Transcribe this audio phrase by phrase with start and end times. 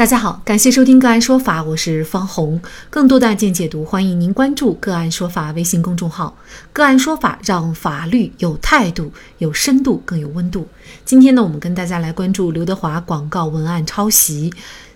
[0.00, 2.58] 大家好，感谢收听个案说法，我是方红。
[2.88, 6.34] 更多的案件解读，欢迎您关注个案说法微信公众号。
[6.72, 10.66] 个案说法让法律有态度、有深度、更有温度。
[11.04, 14.50] 今天呢，我们跟大家来关注刘德华广告文案抄袭，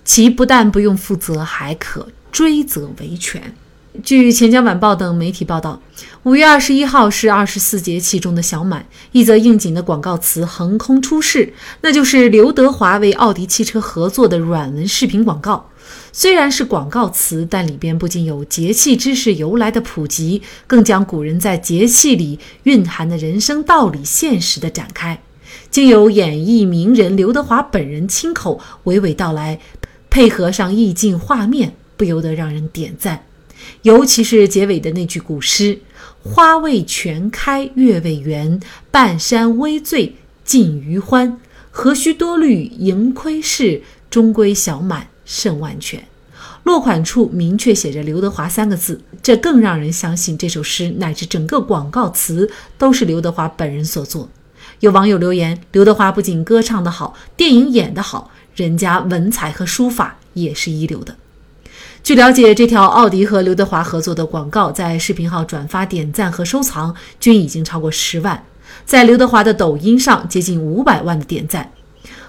[0.06, 3.54] 其不但不用负责，还可追责维权。
[4.02, 5.80] 据钱江晚报等媒体报道，
[6.24, 15.70] 五月二十一号是二十四节气中的小满，一则应景的广告词横空出世，那就是刘德华为奥迪汽车合作的软文视频广告。
[16.12, 25.20] 虽然是广告词，但里边不仅有节气知识由来的普及，更将古人在节气里蕴含的人生道理现实的展开，
[25.70, 29.60] 经由演绎名人刘德华本人亲口娓娓道来，
[30.10, 33.24] 配合上意境画面，不由得让人点赞。
[33.84, 35.78] 尤其是结尾的那句古诗
[36.24, 38.58] ：“花未全开月未圆，
[38.90, 41.38] 半山微醉尽余欢。
[41.70, 46.02] 何须多虑盈亏事，终归小满胜万全。”
[46.64, 54.30] 落款处明确写着“刘德华”三个字，这更让人相信这首诗乃至整个广告词都是刘德华本人所作。
[54.80, 61.16] 有网友留言：“刘德华不仅歌唱得好，电影演得好，人家文采和书法也是一流的。”
[62.04, 68.44] 据了解，这条奥迪和刘德华合作的广告在视频号转发、点赞和收藏均已经超过十万，
[68.84, 71.72] 在刘德华的抖音上接近五百万的点赞。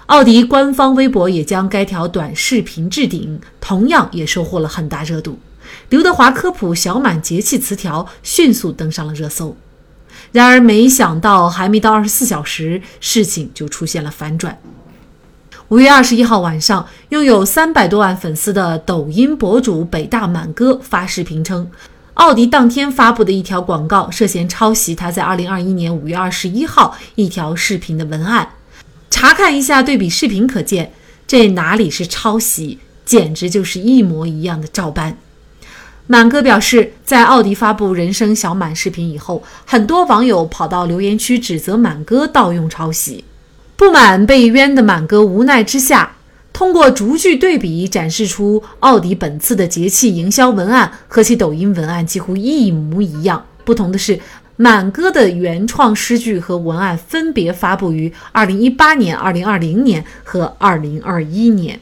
[0.06, 5.38] 奥迪官方微博也将该条短视频置顶，同样也收获了很大热度。
[5.90, 9.54] 刘德华科普小满节气词条迅速登上了热搜。
[10.32, 14.58] 然而，没想到还没到二十四小时，事情就出现了反转。
[15.68, 21.68] 五月二十一号晚上，拥有三百多万粉丝的抖音博主北大满哥发视频称，
[22.14, 28.48] 奥迪当天发布的一条广告涉嫌抄袭他在二零二一年五月二十一号一条视频的文案。
[29.10, 30.92] 查看一下对比视频，可见
[31.26, 35.18] 这哪里是抄袭，简直就是一模一样的照搬。
[36.06, 43.24] 满哥表示，在奥迪发布人生小满视频以后，很多网友跑到留言区指责满哥盗用抄袭。
[43.76, 46.16] 不满被冤的满哥无奈之下，
[46.52, 53.44] 通过逐句对比展示出奥迪本次的节气营销文案和其抖音文案几乎一模一样。
[53.64, 54.18] 不同的是，
[54.56, 61.78] 满哥的原创诗句和文案分别发布于二零一八年、二零二零年和二零二一年。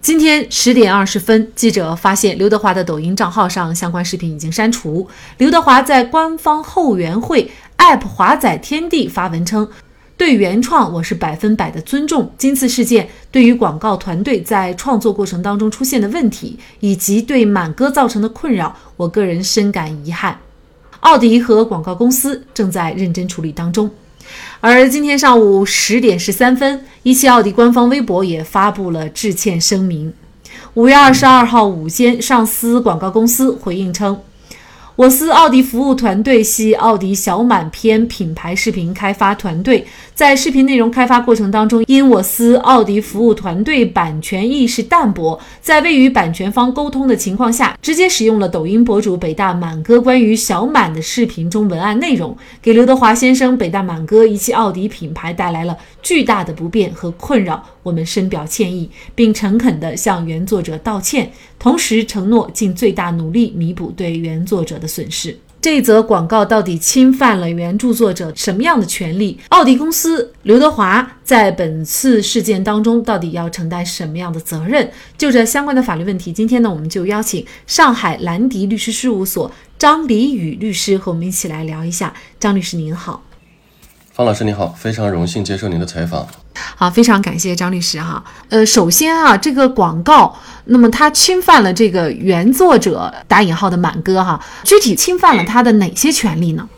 [0.00, 5.06] 今天十点二十分，记者发现刘德华的抖音账号上相关视频已经删除。
[5.38, 7.48] 刘德华在官方后援会
[7.78, 9.68] App 华仔天地发文称。
[10.20, 12.30] 对原创，我是百分百的尊重。
[12.36, 20.38] 今次事件对于广告团队在创作过程当中出现的问题，以及对满哥造成的困扰，我个人深感遗憾。
[21.00, 23.90] 奥迪和广告公司正在认真处理当中。
[24.60, 30.12] 而今天上午十点十三分，一汽奥迪官方微博也发布了致歉声明。
[30.74, 34.20] 五月二十二号午间，上司广告公司回应称。
[35.00, 64.90] 我司奥迪服务团队系奥迪小满篇品牌视频开发团队，在视频内容开发过程当中，因我司奥迪服务团队版权意识淡薄，在未与版权方沟通的情况下，直接使用了抖音博主北大满哥关于小满的视频中文案内容，给刘德华先生、北大满哥一汽奥迪品牌带来了巨大的不便和困扰，我们深表歉意，并诚恳地向原作者道歉，同时承诺尽最大努力弥补对原作者的。
[64.90, 65.38] 损失。
[65.60, 69.38] 这则广告到底侵犯了原著作者什么样的权利？
[69.50, 74.90] 奥迪公司刘德华在本次事件当中到底要承担什么样的责任？
[75.16, 82.12] 就这相关的法律问题，今天呢，我们就邀请上海兰迪律师事务所张黎宇律师和我们一起来聊一下。
[82.40, 83.22] 张律师您好，
[84.12, 86.26] 方老师您好，非常荣幸接受您的采访。
[86.54, 88.22] 好，非常感谢张律师哈。
[88.48, 96.68] 呃，首先啊，这个广告，那么它侵犯了这个原作者打引号的满哥哈，具体侵犯了他的哪些权利呢？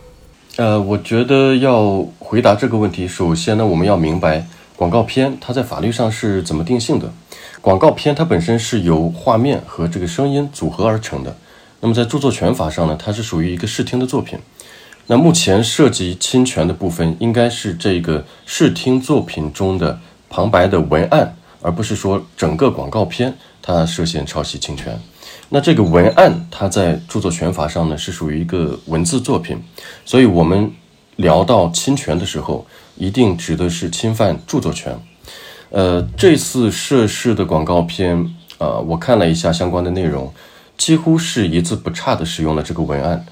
[0.56, 4.46] 呃，我觉得要回答这个问题，首先呢，我们要明白
[4.76, 7.12] 广告片它在法律上是怎么定性的。
[7.60, 11.36] 广告片它本身是由画面和这个声音组合而成的，
[11.80, 14.38] 那么在著作权法上呢，它是属于一个视听的作品。
[15.08, 19.98] 那目前涉及侵权的部分，应该是这个视听作品中的
[20.30, 24.98] 旁白的文案，而不是说整个广告片它涉嫌抄袭侵权。
[25.48, 29.62] 那这个文案它在著作权法上呢是属于一个文字作品，
[30.04, 30.70] 所以我们
[31.16, 32.64] 聊到侵权的时候，
[32.96, 34.98] 一定指的是侵犯著作权。
[35.70, 38.16] 呃，这次涉事的广告片
[38.56, 40.32] 啊，我看了一下相关的内容，
[40.78, 43.26] 几乎是一字不差的使用了这个文案。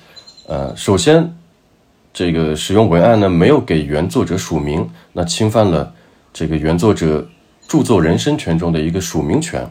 [0.47, 1.33] 呃，首先。
[2.13, 5.93] 这个使用文案呢，没有给原作者署名，那侵犯了
[6.33, 7.27] 这个原作者
[7.69, 9.69] 著作人身权中的一个署名权。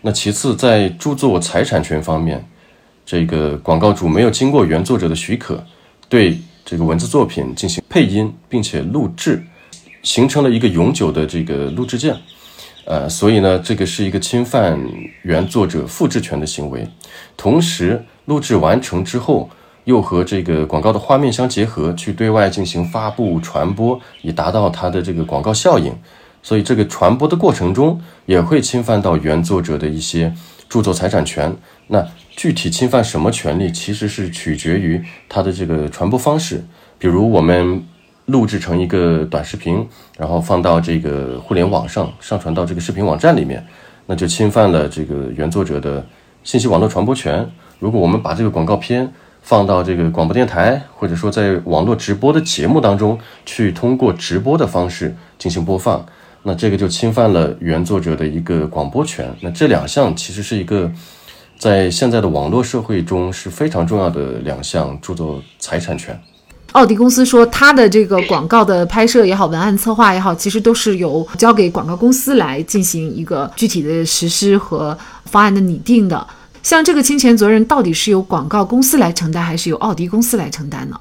[0.00, 2.44] 那其次，在著作财产权方面，
[3.04, 5.64] 这个广告主没有经过原作者的许可，
[6.08, 9.42] 对这个文字作品进行配音并且录制，
[10.02, 12.16] 形成了一个永久的这个录制键。
[12.84, 14.76] 呃，所以呢，这个是一个侵犯
[15.22, 16.84] 原作者复制权的行为。
[17.36, 19.48] 同时，录制完成之后，
[19.84, 25.92] 又和这个广告的画面相结合，去对外进行发布传播，以达到它的这个广告效应。
[26.42, 30.32] 所以，这个传播的过程中也会侵犯到原作者的一些
[30.68, 31.54] 著作财产权。
[31.86, 36.64] 那具体侵犯什么权利，其实是取决于它的这个传播方式。
[36.98, 37.84] 比如我们。
[38.26, 39.84] 录制成一个短视频，
[40.16, 43.66] 然后放到这个互联网上，上传到这个视频网站里面，
[44.06, 46.06] 那就侵犯了这个原作者的
[46.44, 47.44] 信息网络传播权。
[47.80, 56.04] 如果我们把这个广告片放到这个广播电台，或者说在网络直播的节目当中去，通过直播的方式进行播放，
[56.44, 59.28] 那这个就侵犯了原作者的一个广播权。
[59.40, 60.90] 那这两项其实是一个
[61.58, 66.18] 在现在的网络社会中是非常重要的两项著作财产权。
[66.72, 74.96] 奥迪公司说，它的这个广告的拍摄也好，文案策划也好，其实都是由交给广告公司来进行一个具体的实施和
[75.26, 76.26] 方案的拟定的。
[76.62, 81.00] 像这个侵权责任，到底是由广告公司来承担，还是由奥迪公司来承担呢？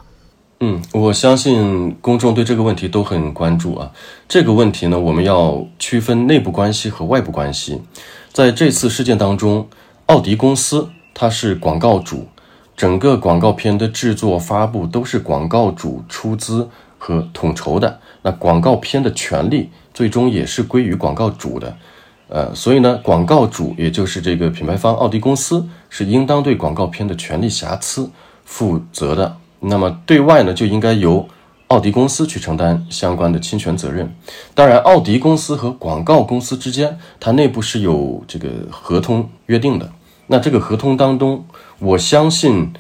[0.59, 3.91] 嗯，我相信公众对这个问题都很关注啊。
[4.27, 7.81] 这个问题呢，我们要区分内部关系和外部关系。
[8.31, 9.67] 在这次事件当中，
[10.05, 12.27] 奥迪公司它是广告主。
[12.77, 16.67] 整个广告片的制作发布都是广告主出资
[16.97, 21.77] 和统筹的，那广告片的权利最终也是归于广告主的，
[22.33, 28.10] 呃，所以呢，广告主也就是这个品牌方奥迪公司是应当对广告片的权利瑕疵
[28.45, 29.36] 负责的。
[29.60, 31.28] 那么对外呢，就应该由
[31.68, 34.16] 奥迪公司去承担相关的侵权责任。
[34.56, 39.92] 当然，奥迪公司和广告公司之间，它内部是有这个合同约定的。
[40.28, 41.45] 那这个合同当中，
[41.80, 42.72] 我相信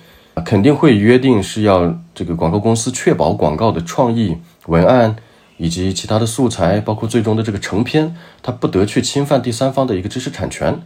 [0.45, 4.37] 肯定会约定是要这个广告公司确保广告的创意
[4.67, 5.13] 文案
[5.61, 10.81] 以及其他的素材，包括最终的这个成片，它不得去侵犯第三方的一个知识产权，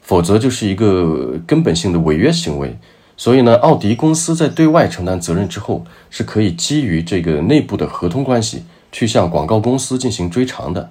[0.00, 2.78] 否则就是一个根本性的违约行为。
[3.18, 10.90] 所以呢，奥迪公司在对外承担责任之后，是可以基于这个内部的合同关系去向广告公司进行追偿的。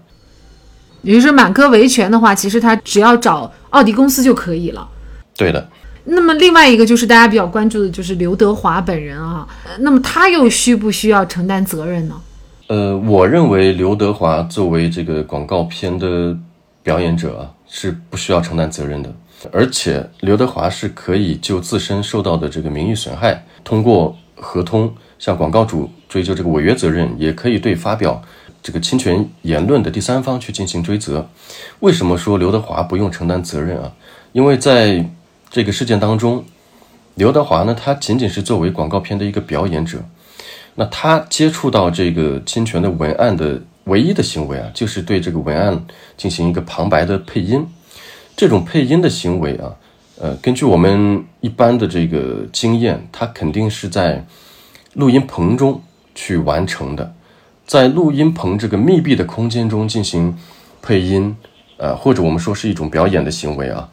[1.01, 4.87] 也就是满科维权的话，其实他只要找奥迪公司就可以了。
[5.35, 5.67] 对的，
[6.03, 9.47] 那么另外一个就是大家比较关注的，就是刘德华本人啊，
[9.79, 12.15] 那么他又需不需要承担责任呢？
[12.67, 16.35] 呃，我认为刘德华作为这个广告片的
[16.81, 19.13] 表演者啊，是不需要承担责任的，
[19.51, 28.21] 而且刘德华是可以就自身受到的这个名誉损害，通过合同向广告主追究这个违约责任，也可以对发表
[28.61, 31.27] 这个侵权言论的第三方去进行追责。
[31.81, 33.91] 为什么说刘德华不用承担责任啊？
[34.31, 35.05] 因为在
[35.49, 36.43] 这个事件当中，
[37.15, 39.99] 刘德华呢，他仅仅是作为广告片的一个表演者，
[40.75, 45.85] 那他接触到这个侵权的文案的唯一的行为啊，就是对这个文案
[46.17, 47.65] 进行一个旁白的配音。
[48.35, 49.75] 这种配音的行为啊，
[50.19, 54.25] 呃，根据我们一般的这个经验，他肯定是在
[54.93, 55.81] 录音棚中
[56.15, 57.13] 去完成的，
[57.67, 60.35] 在录音棚这个密闭的空间中进行
[60.81, 61.35] 配音，
[61.77, 63.89] 呃，或者我们说是一种表演的行为啊。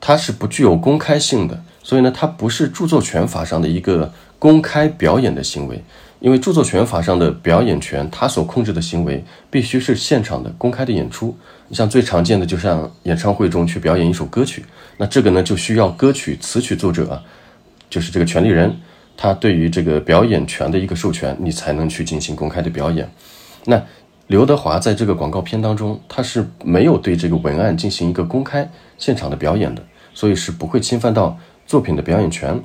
[0.00, 5.82] 它是不具有公开性的，所以呢，它不是著作权法上的一个公开表演的行为。
[6.24, 11.36] 因为著作权法上的表演权，它所控制的行为必须是现场的公开的演出。
[11.68, 14.64] 你像最常见的，就像演唱会中去表演一首歌曲，
[14.96, 17.22] 那这个呢，就需要歌曲词曲作者，
[17.90, 18.74] 就是这个权利人，
[19.18, 23.06] 他对于这个表演权的一个授权，你才能去进行公开的表演。
[23.66, 23.82] 那
[24.28, 28.66] 刘德华在这个广告片当中，他是没有对这个文案进行一个公开
[28.96, 29.84] 现场的表演的。
[30.14, 32.62] 所以是不会侵犯到作品的表演权。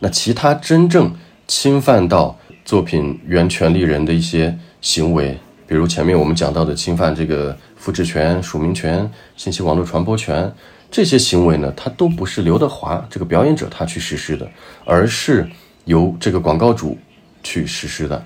[0.00, 1.14] 那其他真正
[1.46, 2.36] 侵犯到
[2.68, 5.34] 作品原权利人的一些行为，
[5.66, 10.52] 比如前面我们讲到的侵犯这个复制权、署名权、信息网络传播权
[10.90, 14.46] 这些行为呢，它都不是刘德华这个表演者他去实施的，
[14.84, 15.48] 而是
[15.86, 16.98] 由这个广告主
[17.42, 18.22] 去实施的。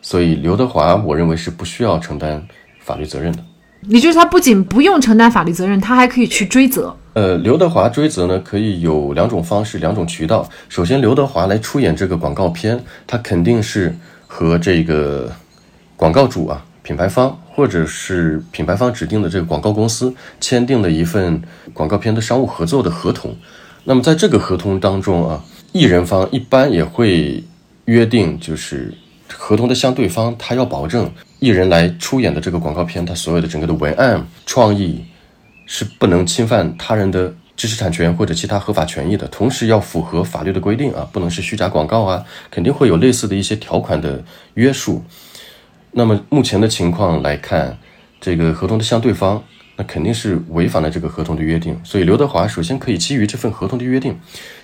[0.00, 2.40] 所以刘德华，我认为是不需要承担
[2.78, 3.44] 法律责任的。
[3.88, 6.96] 也就是他不仅不用承担法律责任，他还可以去追责。
[7.12, 10.48] 呃，刘德华追责呢，可以有两种方式、两种渠道。
[10.68, 13.92] 首先，刘德华来出演这个广告片，他肯定是
[14.28, 15.32] 和这个
[15.96, 21.42] 广告主啊、品牌方或者是品牌方指定的这个广告公司签订了一份
[21.74, 23.34] 广告片的商务合作的合同。
[23.82, 27.42] 那么在这个合同当中啊，艺人方一般也会
[27.86, 28.94] 约定，就是
[29.36, 35.04] 合同的相对方他要保证艺人来出演的这个广告片，他所有的整个的文案创意。
[35.72, 44.24] 是不能侵犯他人的知识产权或者其他合法权益的，同时要符合法律的规定啊，不能是虚假广告啊，肯定会有类似的一些条款的
[44.54, 45.04] 约束。
[45.92, 47.78] 那么目前的情况来看，
[48.20, 49.40] 这个合同的相对方。
[49.76, 54.14] 那肯定是违反了这个合同的约定，所以刘德华首先可以基于这份合同的约定，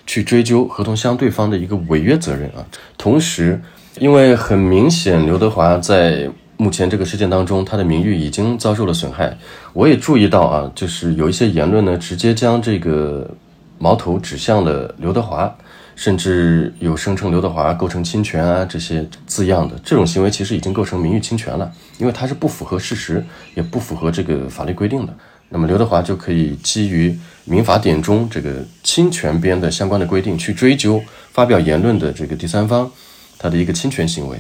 [0.06, 2.60] 去追究合同相对方的一个违约责任啊。
[2.98, 3.58] 同时，
[3.98, 9.36] 因为很明显刘德华在目前这个事件当中，他的名誉已经遭受了损害。
[9.72, 13.30] 我也注意到啊，就是有一些言论呢，直接将这个
[13.78, 15.54] 矛头指向了刘德华。
[15.96, 25.14] 甚至有声称刘德华构成侵权啊这些字样的这种行为，其实已经构成名誉侵权了，因为它是不符合事实，也不符合这个法律规定的。
[25.48, 32.90] 那么刘德华就可以基于民法典中这个侵权编的相关的规定，去追究发表言论的这个第三方
[33.38, 34.38] 他的一个侵权行为。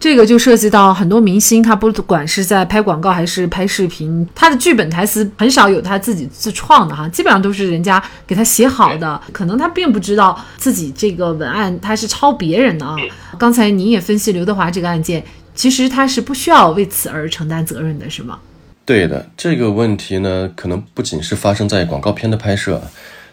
[0.00, 12.96] 这个就涉及到很多明星，他不管是在拍广告还是拍视频，他的剧本台词很少有他自己自创的哈，基本上都是人家给他写好的，可能他并不知道自己这个文案他是抄别人的啊。
[13.38, 15.24] 刚才您也分析刘德华这个案件，
[15.54, 18.38] 其实他是不需要为此而承担责任的，是吗？
[18.84, 22.80] 对的，这个问题呢，可能不仅是发生在广告片的拍摄。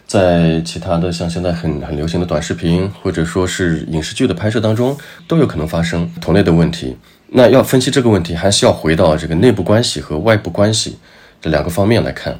[0.06, 4.96] 在其他的像现在很很流行的短视频，或者说是影视剧的拍摄当中，
[5.26, 6.96] 都有可能发生同类的问题。
[7.28, 10.96] 那要分析这个问题，还是要回到这个内部关系和外部关系
[11.40, 12.38] 这两个方面来看。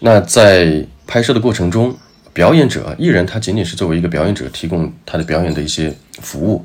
[0.00, 1.94] 那在拍摄的过程中，
[2.32, 5.92] 表演者艺人他仅仅是作为一个表演者提供他的表演的一些
[6.22, 6.64] 服务。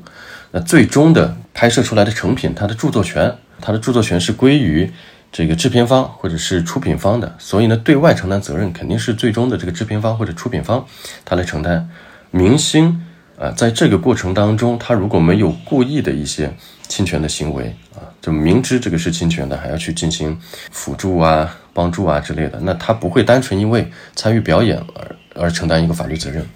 [0.52, 4.90] 那最终的拍摄出来的成品，它的著作权，它的著作权是归于。
[5.36, 10.86] 这个制片方或者是出品方的，所以呢，对外承担责任肯定是最终的这个制片方或者出品方
[11.24, 11.90] 他来承担。
[12.30, 13.02] 明星
[13.36, 16.54] 啊，在这个过程当中，他如果没有故意的一些
[16.86, 20.38] 侵权的行为啊，就明知这个是侵权的，还要去进行
[20.70, 26.46] 辅助啊、帮助啊之类的，那他不会单纯因为参与表演而而承担一个法律责任。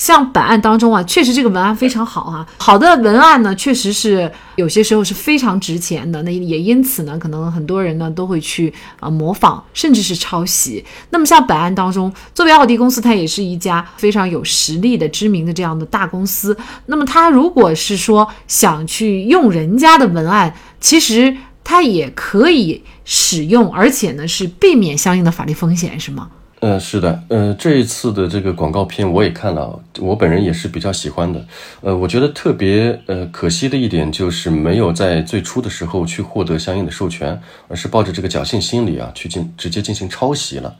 [0.00, 2.46] 像本案当中啊，确实这个文案非常好啊。
[2.56, 6.22] 好的文案呢，确实是有些时候是非常值钱的。
[6.22, 10.82] 那也因此呢，可能很多人呢都会去啊模仿，甚至是抄袭。
[11.10, 16.56] 那么像本案当中，作为奥迪公司，它也是一家非常有实力的、知名的这样的大公司。
[16.86, 26.30] 那么它如果是说想去用人家的文案，其实它也可以使用，而且呢是避免相应的法律风险，是吗？
[26.62, 31.42] 嗯，是的，呃，这一次的这个广告片我也看了，我本人也是比较喜欢的。
[31.80, 40.76] 呃，我觉得特别呃可惜的一点就是没有在最初的时候去获得相应的授权，而是抱着这个侥幸心理啊去进直接进行抄袭了。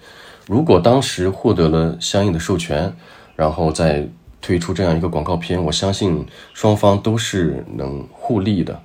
[0.46, 2.92] 如果当时获得了相应的授权，
[3.34, 4.06] 然后再
[4.42, 8.78] 推出这样一个广告片，我相信双方都是能互利的。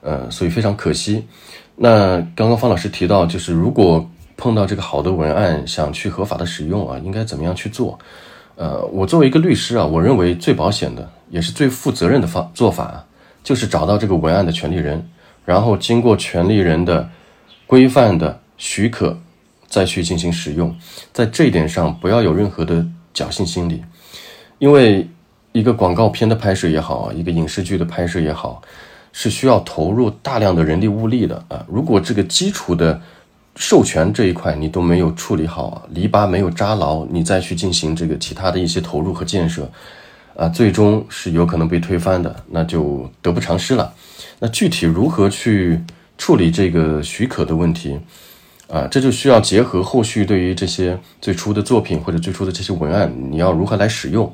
[0.00, 1.26] 呃，所以非常可惜。
[1.76, 4.10] 那刚刚方老师提到，就是如果。
[4.40, 7.98] 碰到这个好的文案，想去合法的使用啊，应该怎么样去做？
[8.56, 13.04] 呃，我作为一个律师啊，我认为最保险的，也是最负责任的方做法，
[13.44, 15.06] 就是找到这个文案的权利人，
[15.44, 17.08] 然后经过权利人的
[17.66, 19.18] 规范的许可，
[19.68, 20.74] 再去进行使用。
[21.12, 23.82] 在这一点上，不要有任何的侥幸心理，
[24.58, 25.06] 因为
[25.52, 28.60] 一个广告片的拍摄也好，一个影视剧的拍摄也好，
[29.12, 31.64] 是需要投入大量的人力物力的啊。
[31.68, 33.00] 如果这个基础的
[33.56, 39.70] 授权这一块你都没有处理好，篱笆没有扎牢，你再去进行这个其他的一些投入和建设，
[40.36, 43.92] 啊，最终是有可能被推翻的，那就得不偿失了。
[44.38, 45.78] 那具体如何去
[46.16, 47.98] 处理这个许可的问题，
[48.68, 54.32] 啊，这就需要结合后续对于这些最初的作品或者最初的这些文案，你要如何来使用，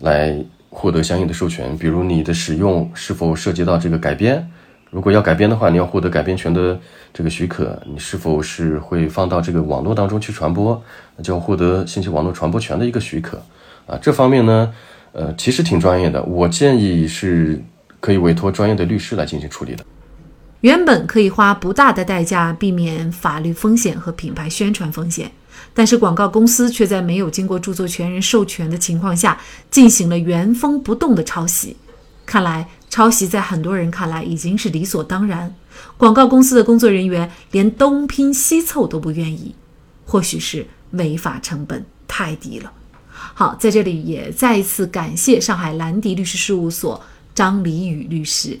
[0.00, 0.36] 来
[0.68, 1.74] 获得相应的授权。
[1.78, 4.46] 比如你的使用是否涉及到这个改编。
[4.90, 6.78] 如果要改编的话，你要获得改编权的
[7.12, 10.80] 这个许可，你是否是会放到这个网络当中去传播，
[11.16, 13.42] 那就要获得信息网络传播权的一个许可
[13.86, 13.98] 啊。
[14.00, 14.72] 这方面呢，
[15.12, 17.62] 呃，其实挺专业的，我建议是
[18.00, 19.84] 可以委托专业的律师来进行处理的。
[20.60, 25.30] 原本可以花不大的代价避免法律风险和品牌宣传风险，
[25.74, 29.38] 但是广告公司却在没有经过著作权人授权的情况下，
[29.68, 31.76] 进行了原封不动的抄袭。
[32.24, 32.68] 看来。
[32.88, 35.54] 抄袭在很多人看来已经是理所当然，
[35.96, 39.54] 广告公司的工作人员连东拼西凑都不愿意，
[40.06, 42.72] 或许是违法成本太低了。
[43.08, 47.02] 好，在这里也再一次感谢上海兰迪律师事务所
[47.34, 48.58] 张黎宇律师。